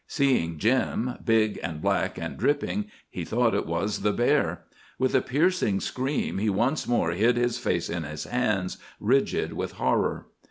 Seeing 0.07 0.57
Jim, 0.57 1.19
big 1.23 1.59
and 1.61 1.79
black 1.79 2.17
and 2.17 2.35
dripping, 2.35 2.85
he 3.07 3.23
thought 3.23 3.53
it 3.53 3.67
was 3.67 3.99
the 4.01 4.11
bear. 4.11 4.63
With 4.97 5.13
a 5.13 5.21
piercing 5.21 5.79
scream 5.79 6.39
he 6.39 6.49
once 6.49 6.87
more 6.87 7.11
hid 7.11 7.37
his 7.37 7.59
face 7.59 7.87
in 7.87 8.01
his 8.01 8.23
hands, 8.23 8.79
rigid 8.99 9.53
with 9.53 9.73
horror. 9.73 10.25